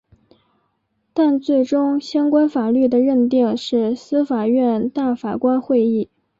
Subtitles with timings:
[1.13, 6.09] 但最终相关法律的认定是司法院大法官会议。